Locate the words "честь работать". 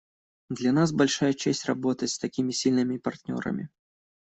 1.33-2.09